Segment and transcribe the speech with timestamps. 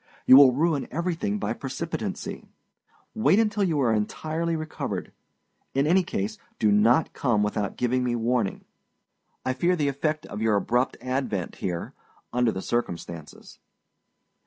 [0.25, 2.47] You will ruin everything by precipitancy.
[3.13, 5.11] Wait until you are entirely recovered;
[5.75, 8.65] in any case, do not come without giving me warning.
[9.45, 11.93] I fear the effect of your abrupt advent here
[12.33, 13.59] under the circumstances.